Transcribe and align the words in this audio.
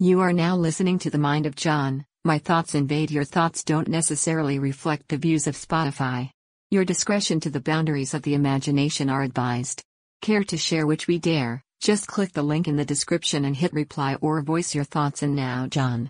You 0.00 0.20
are 0.20 0.32
now 0.32 0.54
listening 0.54 1.00
to 1.00 1.10
The 1.10 1.18
Mind 1.18 1.44
of 1.44 1.56
John. 1.56 2.04
My 2.24 2.38
thoughts 2.38 2.76
invade 2.76 3.10
your 3.10 3.24
thoughts 3.24 3.64
don't 3.64 3.88
necessarily 3.88 4.60
reflect 4.60 5.08
the 5.08 5.16
views 5.16 5.48
of 5.48 5.56
Spotify. 5.56 6.30
Your 6.70 6.84
discretion 6.84 7.40
to 7.40 7.50
the 7.50 7.58
boundaries 7.58 8.14
of 8.14 8.22
the 8.22 8.34
imagination 8.34 9.10
are 9.10 9.22
advised. 9.22 9.82
Care 10.22 10.44
to 10.44 10.56
share 10.56 10.86
which 10.86 11.08
we 11.08 11.18
dare? 11.18 11.64
Just 11.80 12.06
click 12.06 12.32
the 12.32 12.44
link 12.44 12.68
in 12.68 12.76
the 12.76 12.84
description 12.84 13.44
and 13.44 13.56
hit 13.56 13.72
reply 13.72 14.14
or 14.20 14.40
voice 14.40 14.72
your 14.72 14.84
thoughts. 14.84 15.24
And 15.24 15.34
now, 15.34 15.66
John. 15.66 16.08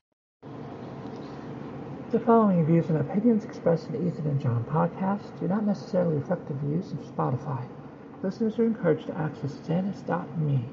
The 2.10 2.20
following 2.20 2.66
views 2.66 2.90
and 2.90 2.98
opinions 2.98 3.46
expressed 3.46 3.86
in 3.86 3.92
the 3.92 4.06
Ethan 4.06 4.26
and 4.26 4.38
John 4.38 4.64
podcast 4.64 5.40
do 5.40 5.48
not 5.48 5.64
necessarily 5.64 6.16
reflect 6.16 6.46
the 6.46 6.52
views 6.52 6.92
of 6.92 6.98
Spotify. 6.98 7.66
Listeners 8.22 8.58
are 8.58 8.66
encouraged 8.66 9.06
to 9.06 9.16
access 9.16 9.54
Xanis.me 9.66 10.66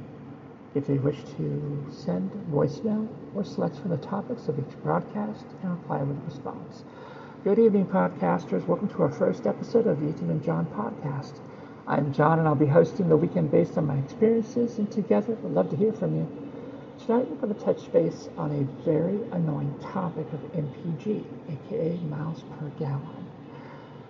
if 0.75 0.87
they 0.87 0.97
wish 0.97 1.23
to 1.37 1.85
send 1.89 2.29
voicemail 2.51 3.07
or 3.33 3.45
select 3.45 3.77
from 3.77 3.91
the 3.91 3.97
topics 3.97 4.49
of 4.49 4.59
each 4.59 4.83
broadcast 4.83 5.45
and 5.63 5.71
reply 5.71 6.03
with 6.03 6.17
a 6.17 6.25
response. 6.25 6.83
Good 7.45 7.59
evening, 7.59 7.85
podcasters. 7.85 8.67
Welcome 8.67 8.89
to 8.89 9.03
our 9.03 9.11
first 9.11 9.47
episode 9.47 9.87
of 9.87 10.01
the 10.01 10.09
Ethan 10.09 10.29
and 10.29 10.43
John 10.43 10.65
podcast. 10.65 11.39
I'm 11.87 12.11
John, 12.11 12.39
and 12.39 12.47
I'll 12.47 12.55
be 12.55 12.65
hosting 12.65 13.07
the 13.07 13.15
weekend 13.15 13.51
based 13.51 13.77
on 13.77 13.87
my 13.87 13.95
experiences, 13.99 14.77
and 14.77 14.91
together 14.91 15.35
we'd 15.35 15.53
love 15.53 15.69
to 15.69 15.77
hear 15.77 15.93
from 15.93 16.17
you. 16.17 16.27
Tonight 16.99 17.29
we're 17.29 17.37
going 17.37 17.55
to 17.55 17.61
touch 17.61 17.89
base 17.93 18.27
on 18.37 18.51
a 18.51 18.83
very 18.83 19.19
annoying 19.31 19.73
topic 19.81 20.27
of 20.33 20.39
MPG, 20.51 21.23
aka 21.49 21.97
miles 22.09 22.43
per 22.59 22.67
gallon. 22.79 23.25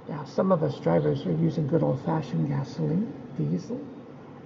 Now, 0.10 0.24
some 0.24 0.52
of 0.52 0.64
us 0.64 0.80
drivers 0.80 1.28
are 1.28 1.32
using 1.34 1.68
good 1.68 1.84
old-fashioned 1.84 2.48
gasoline, 2.48 3.14
diesel, 3.38 3.80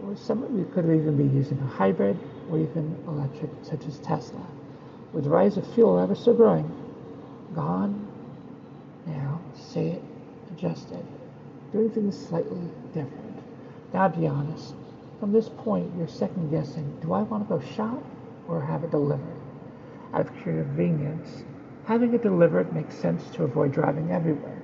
or 0.04 0.16
some 0.16 0.44
of 0.44 0.52
you 0.54 0.70
could 0.74 0.86
even 0.86 1.18
be 1.18 1.36
using 1.36 1.60
a 1.60 1.68
hybrid 1.68 2.18
or 2.50 2.60
even 2.60 2.98
electric, 3.08 3.50
such 3.64 3.86
as 3.86 4.00
Tesla. 4.00 4.46
With 5.14 5.26
the 5.26 5.30
rise 5.30 5.58
of 5.58 5.74
fuel 5.74 6.00
ever 6.00 6.16
so 6.16 6.34
growing, 6.34 6.72
gone 7.54 8.08
now, 9.06 9.42
say 9.56 9.88
it, 9.90 10.04
adjust 10.52 10.92
it, 10.92 11.06
doing 11.72 11.90
things 11.90 12.18
slightly 12.28 12.62
different. 12.94 13.44
Now, 13.94 14.08
to 14.08 14.18
be 14.18 14.28
honest, 14.28 14.76
from 15.20 15.32
this 15.32 15.50
point, 15.50 15.92
you're 15.98 16.08
second 16.08 16.50
guessing 16.52 16.98
do 17.02 17.14
I 17.14 17.24
want 17.24 17.48
to 17.48 17.56
go 17.56 17.62
shop 17.76 18.04
or 18.48 18.62
have 18.62 18.84
it 18.84 18.92
delivered? 18.92 19.26
Out 20.14 20.22
of 20.22 20.44
convenience, 20.44 21.44
having 21.86 22.14
it 22.14 22.22
delivered 22.24 22.74
makes 22.74 22.96
sense 22.96 23.30
to 23.32 23.44
avoid 23.44 23.74
driving 23.74 24.12
everywhere. 24.12 24.62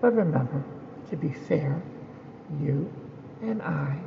But 0.00 0.14
remember, 0.14 0.64
to 1.10 1.16
be 1.16 1.32
fair, 1.32 1.80
you 2.60 2.92
and 3.42 3.62
I 3.62 3.98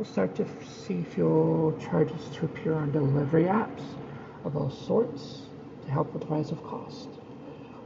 will 0.00 0.06
start 0.06 0.34
to 0.34 0.46
see 0.64 1.02
fuel 1.02 1.78
charges 1.78 2.30
to 2.30 2.46
appear 2.46 2.72
on 2.72 2.90
delivery 2.90 3.44
apps 3.44 3.82
of 4.44 4.56
all 4.56 4.70
sorts 4.70 5.42
to 5.84 5.90
help 5.90 6.10
with 6.14 6.22
the 6.22 6.28
rise 6.28 6.50
of 6.50 6.62
cost. 6.64 7.10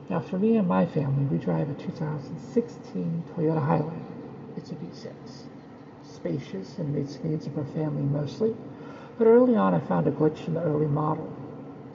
Now, 0.08 0.20
for 0.20 0.38
me 0.38 0.56
and 0.56 0.68
my 0.68 0.86
family, 0.86 1.24
we 1.24 1.38
drive 1.44 1.68
a 1.68 1.74
2016 1.74 3.24
Toyota 3.34 3.60
Highlander. 3.60 4.06
It's 4.56 4.70
a 4.70 4.76
V6. 4.76 5.12
Spacious 6.04 6.78
and 6.78 6.94
meets 6.94 7.16
the 7.16 7.26
needs 7.26 7.48
of 7.48 7.58
our 7.58 7.64
family 7.64 8.02
mostly, 8.02 8.54
but 9.18 9.26
early 9.26 9.56
on 9.56 9.74
I 9.74 9.80
found 9.80 10.06
a 10.06 10.12
glitch 10.12 10.46
in 10.46 10.54
the 10.54 10.62
early 10.62 10.86
model. 10.86 11.34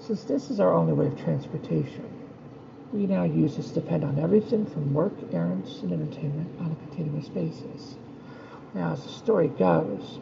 Since 0.01 0.25
this 0.25 0.49
is 0.49 0.59
our 0.59 0.73
only 0.73 0.91
way 0.91 1.07
of 1.07 1.17
transportation, 1.17 2.11
we 2.91 3.07
now 3.07 3.23
use 3.23 3.55
this 3.55 3.69
to 3.69 3.75
depend 3.75 4.03
on 4.03 4.19
everything 4.19 4.65
from 4.65 4.93
work, 4.93 5.13
errands, 5.31 5.79
and 5.81 5.93
entertainment 5.93 6.59
on 6.59 6.73
a 6.73 6.87
continuous 6.87 7.29
basis. 7.29 7.95
Now, 8.75 8.93
as 8.93 9.01
the 9.01 9.09
story 9.09 9.47
goes, 9.47 10.19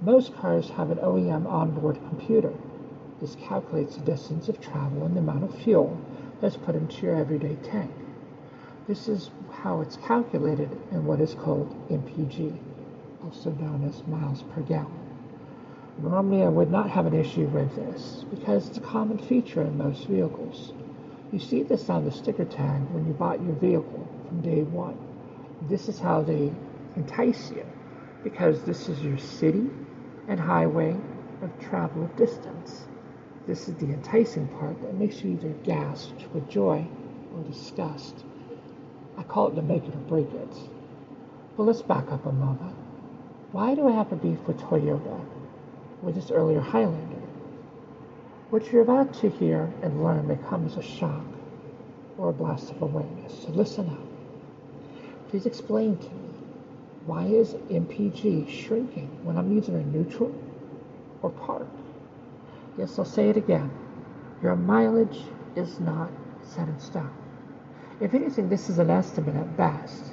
most 0.00 0.34
cars 0.34 0.70
have 0.70 0.90
an 0.90 0.96
OEM 0.98 1.46
onboard 1.46 1.96
computer. 2.08 2.54
This 3.20 3.36
calculates 3.36 3.96
the 3.96 4.04
distance 4.04 4.48
of 4.48 4.62
travel 4.62 5.04
and 5.04 5.14
the 5.14 5.20
amount 5.20 5.44
of 5.44 5.54
fuel 5.62 6.00
that's 6.40 6.56
put 6.56 6.74
into 6.74 7.02
your 7.04 7.16
everyday 7.16 7.56
tank. 7.56 7.90
This 8.88 9.08
is 9.08 9.30
how 9.50 9.82
it's 9.82 9.98
calculated 9.98 10.70
in 10.90 11.04
what 11.04 11.20
is 11.20 11.34
called 11.34 11.68
MPG, 11.90 12.58
also 13.24 13.50
known 13.50 13.86
as 13.86 14.06
miles 14.06 14.42
per 14.54 14.62
gallon. 14.62 14.98
Normally, 15.98 16.44
I 16.44 16.48
would 16.48 16.70
not 16.70 16.88
have 16.88 17.04
an 17.04 17.14
issue 17.14 17.46
with 17.48 17.76
this 17.76 18.24
because 18.30 18.68
it's 18.68 18.78
a 18.78 18.80
common 18.80 19.18
feature 19.18 19.60
in 19.60 19.76
most 19.76 20.06
vehicles. 20.06 20.72
You 21.30 21.38
see 21.38 21.62
this 21.62 21.90
on 21.90 22.06
the 22.06 22.10
sticker 22.10 22.46
tag 22.46 22.80
when 22.90 23.06
you 23.06 23.12
bought 23.12 23.42
your 23.42 23.54
vehicle 23.56 24.08
from 24.26 24.40
day 24.40 24.62
one. 24.62 24.96
This 25.68 25.90
is 25.90 25.98
how 25.98 26.22
they 26.22 26.50
entice 26.96 27.50
you 27.50 27.66
because 28.22 28.62
this 28.62 28.88
is 28.88 29.00
your 29.02 29.18
city 29.18 29.68
and 30.28 30.38
highway 30.38 30.96
of 31.42 31.50
travel 31.60 32.04
of 32.04 32.16
distance. 32.16 32.84
This 33.46 33.68
is 33.68 33.74
the 33.76 33.86
enticing 33.86 34.46
part 34.48 34.80
that 34.82 34.94
makes 34.94 35.22
you 35.22 35.32
either 35.32 35.48
gasp 35.64 36.14
with 36.32 36.48
joy 36.48 36.86
or 37.34 37.42
disgust. 37.42 38.24
I 39.18 39.24
call 39.24 39.48
it 39.48 39.56
the 39.56 39.62
make 39.62 39.84
it 39.84 39.94
or 39.94 39.98
break 39.98 40.32
it. 40.32 40.56
But 41.56 41.64
let's 41.64 41.82
back 41.82 42.10
up 42.10 42.24
a 42.24 42.32
moment. 42.32 42.76
Why 43.50 43.74
do 43.74 43.88
I 43.88 43.92
have 43.92 44.12
a 44.12 44.16
beef 44.16 44.38
with 44.46 44.58
Toyota 44.58 45.20
with 46.02 46.14
this 46.14 46.30
earlier 46.30 46.60
Highlander? 46.60 47.16
What 48.50 48.70
you're 48.72 48.82
about 48.82 49.14
to 49.14 49.30
hear 49.30 49.72
and 49.82 50.02
learn 50.02 50.28
may 50.28 50.36
come 50.48 50.66
as 50.66 50.76
a 50.76 50.82
shock 50.82 51.24
or 52.16 52.30
a 52.30 52.32
blast 52.32 52.70
of 52.70 52.82
awareness. 52.82 53.42
So 53.42 53.50
listen 53.50 53.88
up. 53.88 53.98
Please 55.30 55.46
explain 55.46 55.96
to 55.96 56.04
me 56.04 56.31
why 57.06 57.24
is 57.24 57.54
MPG 57.70 58.48
shrinking 58.48 59.08
when 59.24 59.36
I'm 59.36 59.56
either 59.56 59.76
in 59.76 59.92
neutral 59.92 60.34
or 61.22 61.30
park? 61.30 61.66
Yes, 62.78 62.98
I'll 62.98 63.04
say 63.04 63.28
it 63.28 63.36
again. 63.36 63.70
Your 64.42 64.56
mileage 64.56 65.20
is 65.56 65.80
not 65.80 66.10
set 66.42 66.68
in 66.68 66.78
stone. 66.80 67.10
If 68.00 68.14
anything, 68.14 68.48
this 68.48 68.68
is 68.68 68.78
an 68.78 68.90
estimate 68.90 69.36
at 69.36 69.56
best. 69.56 70.12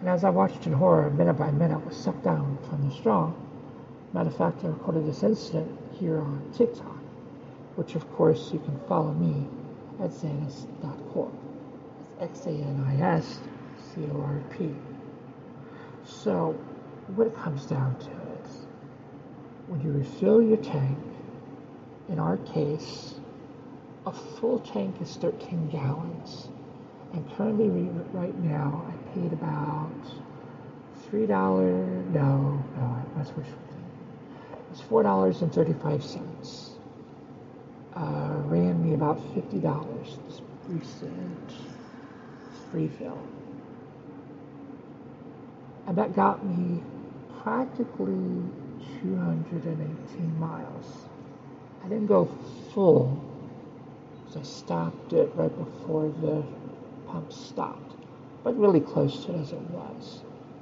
And 0.00 0.08
as 0.08 0.24
I 0.24 0.30
watched 0.30 0.66
in 0.66 0.72
horror, 0.72 1.10
minute 1.10 1.34
by 1.34 1.50
minute, 1.50 1.84
was 1.84 1.96
sucked 1.96 2.24
down 2.24 2.58
from 2.68 2.88
the 2.88 2.94
strong. 2.94 3.34
Matter 4.12 4.28
of 4.28 4.36
fact, 4.36 4.64
I 4.64 4.68
recorded 4.68 5.06
this 5.06 5.22
incident 5.22 5.78
here 5.98 6.18
on 6.18 6.42
TikTok, 6.56 6.96
which 7.76 7.94
of 7.94 8.10
course 8.14 8.50
you 8.52 8.58
can 8.60 8.78
follow 8.88 9.12
me 9.12 9.46
at 10.02 10.10
xanis.corp. 10.10 11.32
It's 12.20 12.40
X-A-N-I-S 12.40 13.40
C-O-R-P. 13.94 14.74
So, 16.08 16.52
what 17.14 17.26
it 17.26 17.36
comes 17.36 17.66
down 17.66 17.98
to 17.98 18.06
is, 18.06 18.66
when 19.66 19.80
you 19.82 19.92
refill 19.92 20.40
your 20.40 20.56
tank, 20.56 20.98
in 22.08 22.18
our 22.18 22.38
case, 22.38 23.14
a 24.06 24.12
full 24.12 24.58
tank 24.60 25.00
is 25.02 25.14
13 25.16 25.68
gallons. 25.68 26.48
And 27.12 27.30
currently, 27.36 27.68
right 28.12 28.36
now, 28.38 28.86
I 28.88 29.14
paid 29.14 29.32
about 29.34 29.92
$3, 31.10 31.28
no, 31.28 32.64
no, 32.76 33.06
that's 33.16 33.30
what 33.30 33.46
It's 34.72 34.80
$4.35. 34.80 36.70
Uh, 37.94 38.42
ran 38.46 38.82
me 38.82 38.94
about 38.94 39.18
$50 39.34 40.26
this 40.26 40.40
recent 40.68 41.52
refill. 42.72 43.18
And 45.88 45.96
that 45.96 46.14
got 46.14 46.44
me 46.44 46.82
practically 47.42 48.42
218 49.00 50.38
miles. 50.38 51.06
I 51.82 51.88
didn't 51.88 52.08
go 52.08 52.28
full 52.74 53.24
because 54.26 54.36
I 54.36 54.42
stopped 54.42 55.14
it 55.14 55.32
right 55.34 55.56
before 55.56 56.12
the 56.20 56.44
pump 57.06 57.32
stopped, 57.32 57.94
but 58.44 58.58
really 58.58 58.80
close 58.80 59.24
to 59.24 59.32
it 59.32 59.40
as 59.40 59.52
it 59.52 59.60
was. 59.70 60.20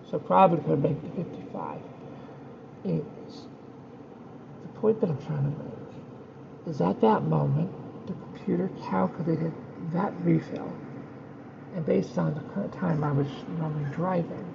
So 0.09 0.21
probably 0.21 0.63
could 0.63 0.81
make 0.81 1.03
the 1.03 1.25
55. 1.25 1.81
Anyways, 2.85 3.47
the 4.63 4.81
point 4.81 5.01
that 5.01 5.11
I'm 5.11 5.27
trying 5.27 5.53
to 5.53 5.59
make 5.65 6.69
is 6.69 6.81
at 6.81 7.01
that 7.01 7.25
moment, 7.25 7.73
the 8.07 8.13
computer 8.13 8.71
calculated 8.89 9.53
that 9.93 10.13
refill, 10.23 10.73
and 11.75 11.85
based 11.85 12.17
on 12.17 12.35
the 12.35 12.41
current 12.55 12.73
time 12.75 13.03
I 13.03 13.11
was 13.11 13.27
normally 13.59 13.91
driving, 13.93 14.46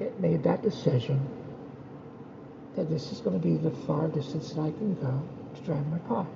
it 0.00 0.18
made 0.18 0.42
that 0.44 0.62
decision 0.62 1.20
that 2.76 2.88
this 2.88 3.12
is 3.12 3.20
going 3.20 3.38
to 3.38 3.46
be 3.46 3.56
the 3.56 3.70
far 3.86 4.08
distance 4.08 4.52
that 4.52 4.60
I 4.60 4.70
can 4.70 4.94
go 4.94 5.22
to 5.54 5.60
drive 5.62 5.86
my 5.88 5.98
car. 6.00 6.26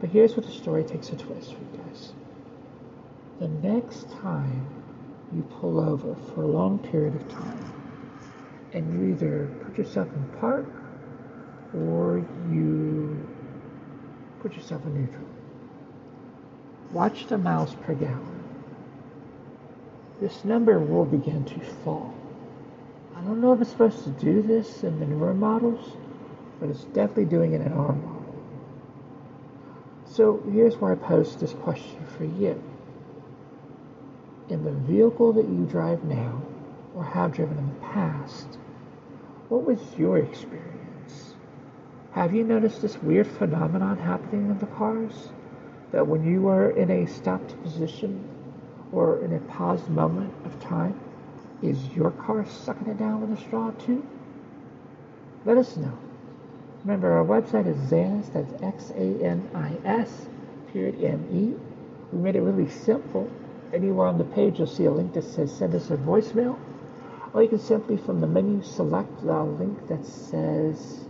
But 0.00 0.10
here's 0.10 0.36
what 0.36 0.46
the 0.46 0.52
story 0.52 0.84
takes 0.84 1.10
a 1.10 1.16
twist 1.16 1.52
for 1.54 1.60
you 1.60 1.82
guys. 1.84 2.12
The 3.38 3.48
next 3.48 4.10
time 4.10 4.66
you 5.34 5.42
pull 5.60 5.80
over 5.80 6.14
for 6.32 6.42
a 6.42 6.46
long 6.46 6.78
period 6.78 7.14
of 7.14 7.28
time, 7.28 7.72
and 8.72 8.92
you 8.92 9.14
either 9.14 9.50
put 9.64 9.76
yourself 9.76 10.08
in 10.08 10.24
park 10.40 10.66
or 11.74 12.24
you 12.50 13.28
put 14.40 14.54
yourself 14.54 14.84
in 14.86 14.94
neutral. 14.94 15.28
Watch 16.92 17.26
the 17.26 17.38
miles 17.38 17.74
per 17.74 17.94
gallon. 17.94 18.42
This 20.20 20.44
number 20.44 20.78
will 20.78 21.04
begin 21.04 21.44
to 21.46 21.60
fall. 21.84 22.14
I 23.22 23.24
don't 23.24 23.40
know 23.40 23.52
if 23.52 23.60
it's 23.60 23.70
supposed 23.70 24.02
to 24.02 24.10
do 24.10 24.42
this 24.42 24.82
in 24.82 24.98
the 24.98 25.06
newer 25.06 25.32
models, 25.32 25.96
but 26.58 26.68
it's 26.70 26.82
definitely 26.86 27.26
doing 27.26 27.52
it 27.52 27.60
in 27.60 27.72
our 27.72 27.92
model. 27.92 28.34
So 30.06 30.42
here's 30.50 30.76
where 30.76 30.90
I 30.90 30.96
pose 30.96 31.36
this 31.36 31.52
question 31.52 32.04
for 32.18 32.24
you. 32.24 32.60
In 34.48 34.64
the 34.64 34.72
vehicle 34.72 35.34
that 35.34 35.48
you 35.48 35.66
drive 35.70 36.02
now, 36.02 36.42
or 36.96 37.04
have 37.04 37.32
driven 37.32 37.58
in 37.58 37.68
the 37.68 37.86
past, 37.86 38.58
what 39.48 39.62
was 39.64 39.78
your 39.96 40.18
experience? 40.18 41.34
Have 42.14 42.34
you 42.34 42.42
noticed 42.42 42.82
this 42.82 43.00
weird 43.00 43.28
phenomenon 43.28 43.98
happening 43.98 44.50
in 44.50 44.58
the 44.58 44.66
cars? 44.66 45.28
That 45.92 46.08
when 46.08 46.24
you 46.24 46.48
are 46.48 46.70
in 46.70 46.90
a 46.90 47.06
stopped 47.06 47.62
position 47.62 48.28
or 48.90 49.24
in 49.24 49.32
a 49.32 49.38
paused 49.38 49.88
moment 49.88 50.34
of 50.44 50.60
time, 50.60 50.98
is 51.62 51.88
your 51.94 52.10
car 52.10 52.44
sucking 52.46 52.88
it 52.88 52.98
down 52.98 53.20
with 53.20 53.38
a 53.38 53.40
straw 53.40 53.70
too? 53.72 54.04
Let 55.44 55.58
us 55.58 55.76
know. 55.76 55.96
Remember, 56.84 57.12
our 57.12 57.24
website 57.24 57.66
is 57.66 57.76
Xanis, 57.90 58.32
that's 58.32 58.62
X-A-N-I-S, 58.62 60.26
period 60.72 61.02
M-E. 61.04 61.54
We 62.12 62.18
made 62.18 62.34
it 62.34 62.40
really 62.40 62.68
simple. 62.68 63.30
Anywhere 63.72 64.06
on 64.06 64.18
the 64.18 64.24
page, 64.24 64.58
you'll 64.58 64.66
see 64.66 64.84
a 64.86 64.90
link 64.90 65.12
that 65.14 65.24
says 65.24 65.56
send 65.56 65.74
us 65.74 65.90
a 65.90 65.96
voicemail. 65.96 66.58
Or 67.32 67.42
you 67.42 67.48
can 67.48 67.60
simply, 67.60 67.96
from 67.96 68.20
the 68.20 68.26
menu, 68.26 68.62
select 68.62 69.24
the 69.24 69.42
link 69.42 69.86
that 69.88 70.04
says 70.04 71.06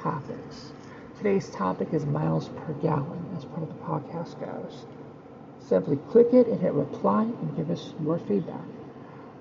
topics. 0.00 0.72
Today's 1.16 1.48
topic 1.50 1.92
is 1.92 2.04
miles 2.04 2.48
per 2.48 2.72
gallon, 2.82 3.24
as 3.36 3.44
part 3.44 3.62
of 3.62 3.68
the 3.68 3.84
podcast 3.84 4.38
goes. 4.40 4.84
Simply 5.60 5.96
click 6.10 6.34
it 6.34 6.48
and 6.48 6.60
hit 6.60 6.72
reply 6.72 7.22
and 7.22 7.56
give 7.56 7.70
us 7.70 7.94
your 8.02 8.18
feedback. 8.18 8.66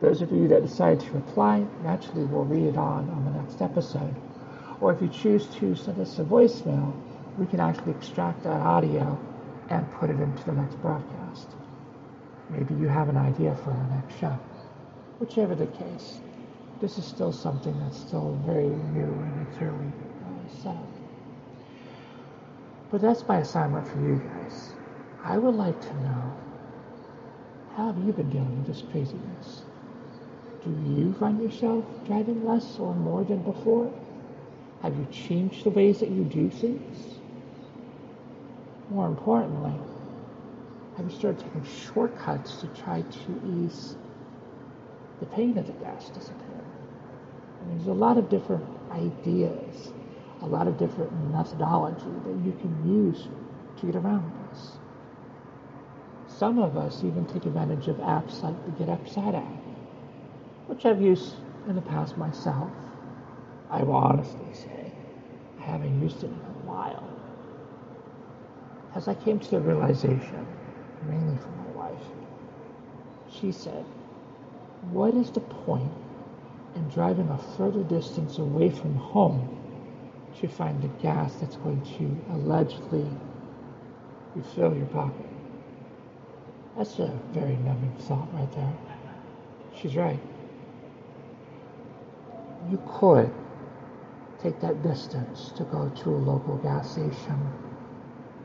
Those 0.01 0.23
of 0.23 0.31
you 0.31 0.47
that 0.47 0.63
decide 0.63 0.99
to 0.99 1.11
reply, 1.11 1.63
naturally 1.83 2.25
we'll 2.25 2.45
read 2.45 2.65
it 2.65 2.77
on 2.77 3.07
on 3.11 3.23
the 3.23 3.39
next 3.39 3.61
episode. 3.61 4.15
Or 4.81 4.91
if 4.91 4.99
you 4.99 5.07
choose 5.07 5.45
to 5.57 5.75
send 5.75 5.99
us 5.99 6.17
a 6.17 6.23
voicemail, 6.23 6.91
we 7.37 7.45
can 7.45 7.59
actually 7.59 7.91
extract 7.91 8.43
that 8.43 8.61
audio 8.61 9.19
and 9.69 9.89
put 9.93 10.09
it 10.09 10.19
into 10.19 10.43
the 10.43 10.53
next 10.53 10.75
broadcast. 10.81 11.49
Maybe 12.49 12.73
you 12.73 12.87
have 12.87 13.09
an 13.09 13.17
idea 13.17 13.55
for 13.63 13.69
our 13.71 13.87
next 13.89 14.19
show. 14.19 14.37
Whichever 15.19 15.53
the 15.53 15.67
case, 15.67 16.19
this 16.81 16.97
is 16.97 17.05
still 17.05 17.31
something 17.31 17.77
that's 17.79 17.99
still 17.99 18.41
very 18.43 18.67
new 18.67 19.03
in 19.03 19.47
its 19.47 19.61
early 19.61 19.91
uh. 20.65 20.73
But 22.89 23.01
that's 23.01 23.25
my 23.27 23.37
assignment 23.37 23.87
for 23.87 23.99
you 24.01 24.15
guys. 24.15 24.73
I 25.23 25.37
would 25.37 25.55
like 25.55 25.79
to 25.79 25.93
know 26.01 26.33
how 27.75 27.93
have 27.93 28.03
you 28.03 28.11
been 28.11 28.29
dealing 28.29 28.57
with 28.57 28.67
this 28.67 28.83
craziness? 28.91 29.61
Do 30.63 30.69
you 30.69 31.13
find 31.19 31.41
yourself 31.41 31.85
driving 32.05 32.45
less 32.45 32.77
or 32.77 32.93
more 32.93 33.23
than 33.23 33.41
before? 33.41 33.91
Have 34.83 34.95
you 34.95 35.07
changed 35.11 35.63
the 35.63 35.71
ways 35.71 35.99
that 35.99 36.09
you 36.09 36.23
do 36.23 36.49
things? 36.49 37.19
More 38.89 39.07
importantly, 39.07 39.73
have 40.97 41.09
you 41.09 41.17
started 41.17 41.39
taking 41.39 41.65
shortcuts 41.65 42.57
to 42.57 42.67
try 42.67 43.01
to 43.01 43.41
ease 43.63 43.95
the 45.19 45.25
pain 45.27 45.57
of 45.57 45.65
the 45.65 45.73
gas 45.73 46.09
disappearing? 46.09 46.51
I 47.61 47.67
mean, 47.67 47.77
there's 47.77 47.87
a 47.87 47.93
lot 47.93 48.17
of 48.17 48.29
different 48.29 48.65
ideas, 48.91 49.93
a 50.41 50.45
lot 50.45 50.67
of 50.67 50.77
different 50.77 51.11
methodology 51.31 52.11
that 52.25 52.45
you 52.45 52.51
can 52.59 52.87
use 52.87 53.27
to 53.79 53.85
get 53.85 53.95
around 53.95 54.31
this. 54.51 54.71
Some 56.27 56.59
of 56.59 56.77
us 56.77 57.03
even 57.03 57.25
take 57.25 57.45
advantage 57.45 57.87
of 57.87 57.97
apps 57.97 58.41
like 58.43 58.65
the 58.65 58.71
Get 58.71 58.89
Upside 58.89 59.35
app, 59.35 59.63
which 60.71 60.85
I've 60.85 61.01
used 61.01 61.33
in 61.67 61.75
the 61.75 61.81
past 61.81 62.17
myself. 62.17 62.71
I 63.69 63.83
will 63.83 63.95
honestly 63.95 64.53
say 64.53 64.89
I 65.59 65.63
haven't 65.63 66.01
used 66.01 66.23
it 66.23 66.27
in 66.27 66.31
a 66.31 66.65
while. 66.65 67.03
As 68.95 69.09
I 69.09 69.13
came 69.15 69.37
to 69.37 69.51
the 69.51 69.59
realization, 69.59 70.47
mainly 71.09 71.37
from 71.39 71.57
my 71.57 71.89
wife, 71.89 72.03
she 73.29 73.51
said, 73.51 73.83
What 74.91 75.13
is 75.13 75.29
the 75.29 75.41
point 75.41 75.91
in 76.75 76.87
driving 76.87 77.27
a 77.27 77.37
further 77.57 77.83
distance 77.83 78.37
away 78.37 78.69
from 78.69 78.95
home 78.95 79.57
to 80.39 80.47
find 80.47 80.81
the 80.81 80.87
gas 81.03 81.35
that's 81.35 81.57
going 81.57 81.81
to 81.97 82.33
allegedly 82.33 83.05
refill 84.35 84.73
your 84.73 84.85
pocket? 84.87 85.27
That's 86.77 86.97
a 86.99 87.11
very 87.33 87.57
numbing 87.57 87.93
thought 87.99 88.33
right 88.33 88.51
there. 88.53 88.73
She's 89.75 89.97
right. 89.97 90.19
You 92.71 92.81
could 92.87 93.29
take 94.41 94.61
that 94.61 94.81
distance 94.81 95.51
to 95.57 95.65
go 95.65 95.89
to 95.89 96.09
a 96.09 96.15
local 96.15 96.55
gas 96.59 96.91
station 96.91 97.51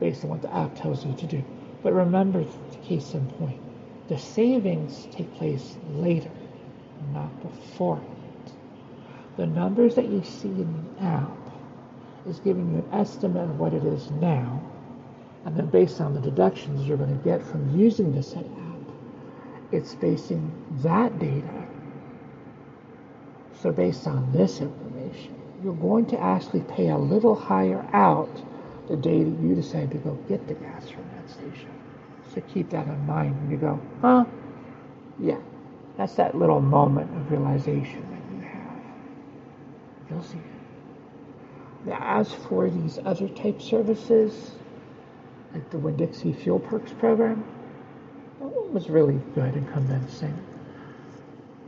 based 0.01 0.25
on 0.25 0.31
what 0.31 0.41
the 0.41 0.53
app 0.53 0.75
tells 0.75 1.05
you 1.05 1.13
to 1.13 1.25
do. 1.25 1.43
But 1.81 1.93
remember 1.93 2.43
the 2.43 2.77
case 2.83 3.13
in 3.13 3.25
point. 3.39 3.59
The 4.09 4.17
savings 4.17 5.07
take 5.13 5.33
place 5.35 5.77
later, 5.93 6.31
not 7.13 7.31
before. 7.41 8.01
The 9.37 9.47
numbers 9.47 9.95
that 9.95 10.09
you 10.09 10.21
see 10.23 10.49
in 10.49 10.85
the 10.97 11.03
app 11.03 11.31
is 12.27 12.39
giving 12.39 12.69
you 12.71 12.79
an 12.79 12.89
estimate 12.91 13.49
of 13.49 13.59
what 13.59 13.73
it 13.73 13.85
is 13.85 14.11
now, 14.11 14.61
and 15.45 15.55
then 15.55 15.67
based 15.67 16.01
on 16.01 16.13
the 16.13 16.19
deductions 16.21 16.85
you're 16.85 16.97
going 16.97 17.17
to 17.17 17.23
get 17.23 17.41
from 17.41 17.79
using 17.79 18.13
the 18.13 18.23
said 18.23 18.45
app, 18.45 18.93
it's 19.71 19.95
basing 19.95 20.51
that 20.81 21.17
data. 21.17 21.67
So 23.61 23.71
based 23.71 24.07
on 24.07 24.31
this 24.31 24.61
information, 24.61 25.35
you're 25.63 25.73
going 25.73 26.05
to 26.07 26.19
actually 26.19 26.61
pay 26.61 26.89
a 26.89 26.97
little 26.97 27.35
higher 27.35 27.87
out 27.93 28.29
the 28.87 28.95
day 28.95 29.23
that 29.23 29.41
you 29.41 29.55
decide 29.55 29.91
to 29.91 29.97
go 29.97 30.13
get 30.29 30.47
the 30.47 30.53
gas 30.53 30.89
from 30.89 31.03
that 31.15 31.29
station. 31.29 31.71
So 32.33 32.41
keep 32.53 32.69
that 32.69 32.87
in 32.87 33.05
mind 33.05 33.35
when 33.41 33.51
you 33.51 33.57
go, 33.57 33.79
huh? 34.01 34.25
Yeah, 35.19 35.39
that's 35.97 36.13
that 36.15 36.35
little 36.35 36.61
moment 36.61 37.09
of 37.15 37.31
realization 37.31 38.05
that 38.11 38.35
you 38.35 38.41
have. 38.47 38.77
You'll 40.09 40.23
see 40.23 40.37
it. 40.37 41.87
Now, 41.87 42.19
as 42.19 42.31
for 42.31 42.69
these 42.69 42.99
other 43.05 43.27
type 43.29 43.61
services, 43.61 44.51
like 45.53 45.69
the 45.71 45.79
Winn-Dixie 45.79 46.33
Fuel 46.33 46.59
Perks 46.59 46.91
program, 46.93 47.43
that 48.39 48.47
one 48.47 48.73
was 48.73 48.89
really 48.89 49.19
good 49.33 49.55
and 49.55 49.71
convincing. 49.71 50.37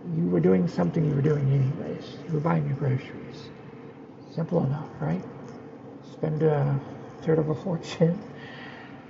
You 0.08 0.28
were 0.30 0.40
doing 0.40 0.68
something 0.68 1.06
you 1.06 1.14
were 1.14 1.22
doing 1.22 1.48
anyways. 1.52 2.18
You 2.28 2.34
were 2.34 2.40
buying 2.40 2.66
your 2.66 2.78
groceries. 2.78 3.50
Simple 4.32 4.64
enough, 4.66 4.88
right? 5.00 5.24
Spend 6.12 6.44
a 6.44 6.80
third 7.22 7.40
of 7.40 7.50
a 7.50 7.56
fortune 7.56 8.20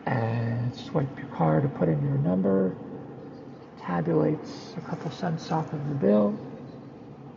and 0.06 0.76
swipe 0.76 1.18
your 1.18 1.28
card 1.28 1.64
to 1.64 1.70
put 1.70 1.90
in 1.90 2.02
your 2.04 2.18
number. 2.18 2.76
Tabulates 3.80 4.76
a 4.78 4.82
couple 4.82 5.12
cents 5.12 5.52
off 5.52 5.72
of 5.74 5.90
the 5.90 5.96
bill, 5.96 6.38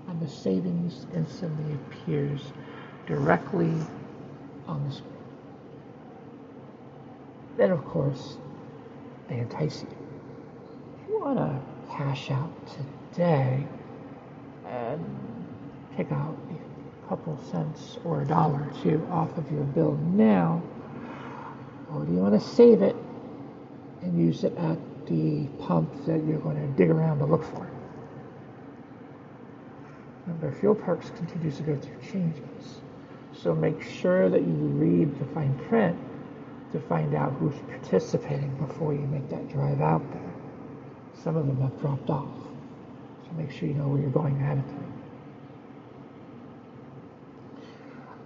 and 0.09 0.21
the 0.21 0.29
savings 0.29 1.07
instantly 1.15 1.75
appears 1.75 2.41
directly 3.07 3.73
on 4.67 4.85
the 4.89 4.95
screen. 4.95 5.13
Then, 7.57 7.71
of 7.71 7.85
course, 7.85 8.37
they 9.29 9.39
entice 9.39 9.83
you. 9.83 9.89
If 11.03 11.09
you 11.09 11.21
want 11.21 11.39
to 11.39 11.61
cash 11.93 12.31
out 12.31 12.77
today 13.13 13.67
and 14.67 15.05
take 15.97 16.11
out 16.13 16.37
a 16.51 17.09
couple 17.09 17.39
cents 17.51 17.99
or 18.05 18.23
a 18.23 18.25
dollar 18.25 18.61
or 18.61 18.83
two 18.83 19.07
off 19.11 19.37
of 19.37 19.51
your 19.53 19.65
bill 19.65 19.93
now, 20.15 20.63
or 21.93 22.05
do 22.05 22.13
you 22.13 22.19
want 22.19 22.41
to 22.41 22.49
save 22.49 22.81
it 22.83 22.97
and 24.01 24.19
use 24.19 24.45
it 24.45 24.57
at 24.57 24.79
the 25.07 25.47
pump 25.59 25.93
that 26.07 26.25
you're 26.25 26.39
going 26.39 26.57
to 26.57 26.67
dig 26.79 26.91
around 26.91 27.19
to 27.19 27.27
look 27.27 27.45
for? 27.45 27.71
Remember, 30.27 30.53
Fuel 30.61 30.75
Perks 30.75 31.11
continues 31.11 31.57
to 31.57 31.63
go 31.65 31.77
through 31.77 32.01
changes. 32.11 32.81
So 33.35 33.55
make 33.55 33.83
sure 33.83 34.31
that 34.31 34.41
you 34.41 34.53
read 34.53 35.19
the 35.19 35.25
fine 35.35 35.59
print 35.69 35.99
to 36.73 36.81
find 36.81 37.15
out 37.15 37.33
who's 37.35 37.59
participating 37.69 38.55
before 38.57 38.95
you 38.95 39.01
make 39.01 39.29
that 39.31 39.49
drive 39.51 39.81
out 39.81 40.03
there. 40.13 40.33
Some 41.23 41.37
of 41.37 41.47
them 41.47 41.61
have 41.61 41.79
dropped 41.81 42.09
off. 42.09 42.29
Make 43.37 43.51
sure 43.51 43.69
you 43.69 43.75
know 43.75 43.89
where 43.89 44.01
you're 44.01 44.11
going 44.11 44.35
of 44.59 44.65
time. 44.67 44.93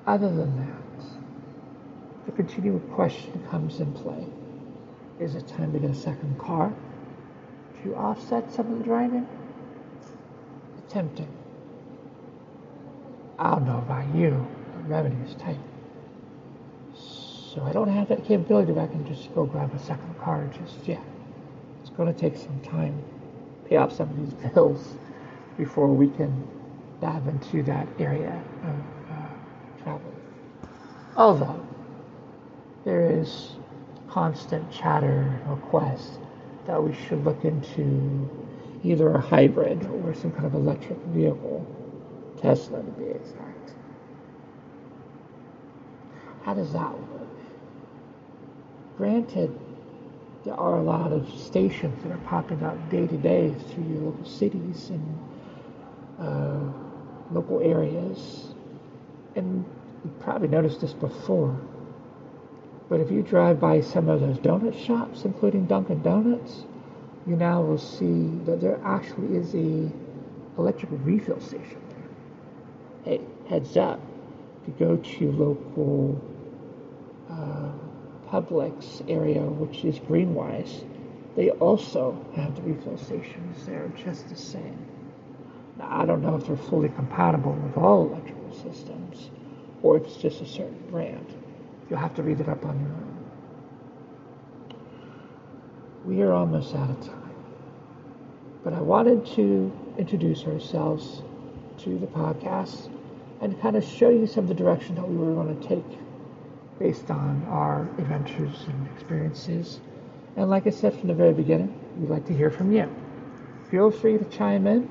Other 0.07 0.29
than 0.29 0.57
that, 0.57 2.27
the 2.27 2.33
continuing 2.33 2.81
question 2.81 3.43
comes 3.51 3.81
in 3.81 3.93
play. 3.93 4.27
Is 5.19 5.35
it 5.35 5.49
time 5.49 5.73
to 5.73 5.79
get 5.79 5.91
a 5.91 5.95
second 5.95 6.39
car 6.39 6.73
to 7.83 7.95
offset 7.95 8.53
some 8.53 8.73
of 8.73 8.79
the 8.79 8.85
driving? 8.85 9.27
It's 10.79 10.93
tempting. 10.93 11.29
I 13.39 13.51
don't 13.51 13.67
know 13.67 13.79
about 13.79 14.15
you, 14.15 14.47
but 14.75 14.89
revenue 14.89 15.25
is 15.27 15.35
tight. 15.35 15.59
So 16.95 17.63
I 17.63 17.73
don't 17.73 17.89
have 17.89 18.09
that 18.09 18.25
capability 18.25 18.73
that 18.73 18.81
I 18.81 18.87
can 18.87 19.07
just 19.07 19.35
go 19.35 19.47
grab 19.47 19.75
a 19.75 19.79
second 19.79 20.19
car 20.21 20.49
just 20.53 20.87
yet. 20.87 21.03
It's 21.81 21.91
going 21.91 22.13
to 22.13 22.19
take 22.19 22.37
some 22.37 22.61
time, 22.61 23.03
pay 23.69 23.77
off 23.77 23.93
some 23.93 24.09
of 24.09 24.17
these 24.17 24.35
bills 24.55 24.95
before 25.57 25.89
we 25.89 26.09
can 26.11 26.47
dive 27.01 27.27
into 27.29 27.63
that 27.63 27.87
area 27.99 28.43
of 28.63 28.77
uh, 29.11 29.83
travel. 29.83 30.15
Although 31.17 31.67
there 32.85 33.11
is 33.11 33.53
constant 34.09 34.71
chatter 34.71 35.41
request 35.49 36.21
that 36.67 36.83
we 36.83 36.95
should 36.95 37.25
look 37.25 37.45
into 37.45 38.29
either 38.83 39.13
a 39.13 39.21
hybrid 39.21 39.85
or 40.05 40.15
some 40.15 40.31
kind 40.33 40.47
of 40.47 40.55
electric 40.55 40.99
vehicle, 41.07 41.67
Tesla 42.41 42.83
to 42.83 42.91
be 42.93 43.05
exact. 43.05 43.73
How 46.43 46.55
does 46.55 46.73
that 46.73 46.93
work? 46.93 47.29
Granted, 48.97 49.59
there 50.47 50.55
are 50.55 50.79
a 50.79 50.83
lot 50.83 51.12
of 51.12 51.29
stations 51.29 52.00
that 52.05 52.12
are 52.12 52.19
popping 52.19 52.62
up 52.62 52.88
day 52.88 53.05
to 53.05 53.17
day 53.17 53.53
through 53.69 53.83
your 53.83 54.03
local 54.03 54.25
cities 54.25 54.91
and 54.91 55.19
uh, 56.21 56.73
local 57.33 57.61
areas. 57.61 58.55
And 59.35 59.65
you've 60.05 60.21
probably 60.21 60.47
noticed 60.47 60.81
this 60.81 60.93
before. 60.93 61.61
But 62.88 63.00
if 63.00 63.11
you 63.11 63.23
drive 63.23 63.59
by 63.59 63.81
some 63.81 64.09
of 64.09 64.21
those 64.21 64.38
donut 64.38 64.87
shops, 64.87 65.25
including 65.25 65.67
Dunkin' 65.67 66.03
Donuts, 66.03 66.65
you 67.26 67.35
now 67.35 67.61
will 67.61 67.76
see 67.76 68.29
that 68.45 68.61
there 68.61 68.81
actually 68.85 69.37
is 69.37 69.53
a 69.57 69.91
electric 70.57 70.93
refill 71.05 71.41
station 71.41 71.81
there. 73.05 73.19
Hey, 73.19 73.21
heads 73.49 73.76
up, 73.76 74.00
if 74.62 74.69
you 74.69 74.75
go 74.79 74.97
to 74.97 75.19
your 75.19 75.33
local 75.33 76.23
Publix 78.28 79.09
area, 79.09 79.42
which 79.42 79.85
is 79.85 79.99
Greenwise, 80.00 80.85
they 81.37 81.50
also 81.50 82.25
have 82.35 82.56
the 82.56 82.62
refill 82.62 82.97
stations 82.97 83.66
there 83.66 83.88
just 83.97 84.28
the 84.28 84.37
same. 84.37 84.78
Now, 85.78 85.88
I 85.90 86.06
don't 86.06 86.23
know 86.23 86.37
if 86.37 86.47
they're 86.47 86.56
fully 86.56 86.88
compatible 86.88 87.52
with 87.52 87.76
all 87.76 88.06
electrical 88.06 88.52
systems 88.54 89.30
or 89.83 89.99
if 89.99 90.04
it's 90.04 90.16
just 90.16 90.40
a 90.40 90.47
certain 90.47 90.83
brand. 90.90 91.26
You'll 91.88 91.99
have 91.99 92.14
to 92.14 92.23
read 92.23 92.40
it 92.40 92.49
up 92.49 92.64
on 92.64 92.80
your 92.80 92.88
own. 92.88 93.16
We 96.04 96.23
are 96.23 96.33
almost 96.33 96.75
out 96.75 96.90
of 96.90 97.00
time. 97.06 97.35
But 98.64 98.73
I 98.73 98.80
wanted 98.80 99.26
to 99.37 99.71
introduce 99.99 100.45
ourselves 100.45 101.23
to 101.78 101.99
the 101.99 102.06
podcast 102.06 102.90
and 103.40 103.61
kind 103.61 103.76
of 103.76 103.85
show 103.85 104.09
you 104.09 104.26
some 104.26 104.45
of 104.45 104.49
the 104.49 104.54
direction 104.54 104.95
that 104.95 105.06
we 105.09 105.16
were 105.16 105.35
going 105.35 105.61
to 105.61 105.68
take 105.68 105.85
based 106.78 107.11
on 107.11 107.45
our 107.49 107.83
adventures 107.99 108.64
and 108.68 108.88
experiences. 108.95 109.80
And 110.37 110.50
like 110.50 110.66
I 110.66 110.71
said 110.71 110.99
from 110.99 111.09
the 111.09 111.14
very 111.14 111.33
beginning, 111.33 111.78
we'd 111.99 112.11
like 112.11 112.26
to 112.26 112.37
hear 112.37 112.50
from 112.50 112.73
you. 112.73 112.88
Feel 113.71 113.90
free 113.90 114.18
to 114.18 114.25
chime 114.25 114.66
in. 114.66 114.88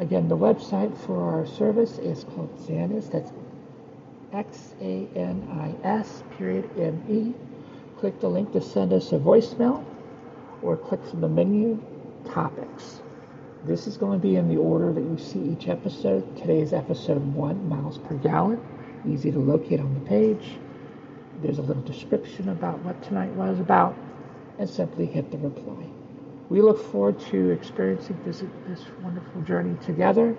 Again, 0.00 0.28
the 0.28 0.36
website 0.36 0.96
for 1.06 1.22
our 1.22 1.46
service 1.46 1.98
is 1.98 2.24
called 2.24 2.56
Xanis. 2.58 3.10
That's 3.10 3.32
X 4.32 4.74
A 4.80 5.08
N 5.14 5.46
I 5.52 5.86
S 5.86 6.22
period 6.36 6.68
M 6.78 7.02
E. 7.08 7.34
Click 7.98 8.20
the 8.20 8.28
link 8.28 8.52
to 8.52 8.60
send 8.60 8.92
us 8.92 9.12
a 9.12 9.18
voicemail 9.18 9.84
or 10.62 10.76
click 10.76 11.04
from 11.06 11.20
the 11.20 11.28
menu 11.28 11.80
topics. 12.30 13.00
This 13.64 13.86
is 13.86 13.96
going 13.96 14.18
to 14.20 14.22
be 14.22 14.36
in 14.36 14.48
the 14.48 14.56
order 14.56 14.92
that 14.92 15.00
you 15.00 15.18
see 15.18 15.40
each 15.40 15.68
episode. 15.68 16.36
Today's 16.36 16.72
episode 16.72 17.22
one, 17.34 17.68
miles 17.68 17.98
per 17.98 18.14
gallon. 18.16 18.60
Easy 19.08 19.30
to 19.30 19.38
locate 19.38 19.80
on 19.80 19.94
the 19.94 20.00
page. 20.00 20.58
There's 21.42 21.58
a 21.58 21.62
little 21.62 21.82
description 21.82 22.48
about 22.48 22.78
what 22.80 23.02
tonight 23.02 23.30
was 23.32 23.58
about, 23.60 23.96
and 24.58 24.68
simply 24.68 25.06
hit 25.06 25.30
the 25.30 25.38
reply. 25.38 25.86
We 26.48 26.60
look 26.60 26.78
forward 26.92 27.18
to 27.30 27.50
experiencing 27.50 28.18
this, 28.24 28.42
this 28.68 28.84
wonderful 29.02 29.42
journey 29.42 29.76
together, 29.84 30.36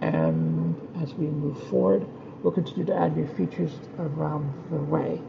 and 0.00 0.76
as 1.02 1.12
we 1.14 1.26
move 1.26 1.62
forward, 1.68 2.06
we'll 2.42 2.52
continue 2.52 2.84
to 2.86 2.94
add 2.94 3.16
new 3.16 3.26
features 3.34 3.72
around 3.98 4.52
the 4.70 4.76
way. 4.76 5.20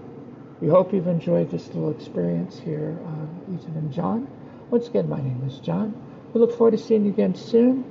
We 0.61 0.67
hope 0.67 0.93
you've 0.93 1.07
enjoyed 1.07 1.49
this 1.49 1.67
little 1.67 1.89
experience 1.89 2.59
here, 2.59 2.97
uh, 3.05 3.53
Ethan 3.53 3.75
and 3.75 3.91
John. 3.91 4.27
Once 4.69 4.87
again, 4.87 5.09
my 5.09 5.19
name 5.19 5.43
is 5.45 5.59
John. 5.59 5.93
We 6.33 6.39
look 6.39 6.55
forward 6.55 6.71
to 6.71 6.77
seeing 6.77 7.03
you 7.03 7.11
again 7.11 7.35
soon. 7.35 7.83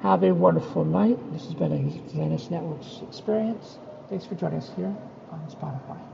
Have 0.00 0.24
a 0.24 0.34
wonderful 0.34 0.84
night. 0.84 1.18
This 1.32 1.44
has 1.44 1.54
been 1.54 1.72
a 1.72 1.76
Xanis 2.10 2.50
Networks 2.50 3.00
experience. 3.08 3.78
Thanks 4.08 4.24
for 4.26 4.34
joining 4.34 4.58
us 4.58 4.70
here 4.76 4.94
on 5.30 5.40
Spotify. 5.48 6.13